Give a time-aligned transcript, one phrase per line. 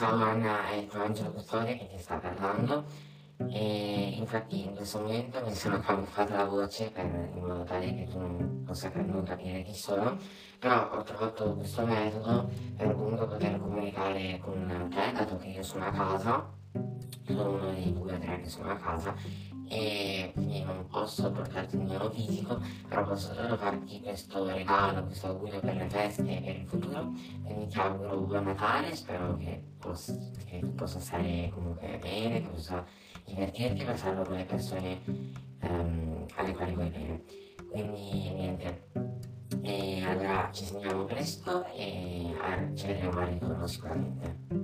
[0.00, 2.84] Ciao Anna, il Angelo Custode che ti sta parlando.
[3.50, 8.06] E infatti in questo momento mi sono camuffata la voce per, in modo tale che
[8.08, 10.16] tu non possa non capire chi sono,
[10.58, 12.48] però ho trovato questo metodo
[12.78, 16.50] per comunque poter comunicare con te, dato che io sono a casa,
[17.26, 19.14] sono uno dei due o tre che sono a casa
[19.68, 25.26] e quindi non posso portarti il mio fisico, però posso solo farti questo regalo, questo
[25.26, 27.12] augurio per le feste e per il futuro.
[27.42, 32.48] Quindi ti auguro buon Natale, spero che, possa, che tu possa stare comunque bene, che
[32.48, 32.84] possa
[33.24, 35.00] divertirti e passarlo con le persone
[35.62, 37.22] um, alle quali vuoi bene.
[37.68, 38.88] Quindi niente.
[39.62, 44.59] E allora ci sentiamo presto e ah, ci vedremo al ritorno sicuramente.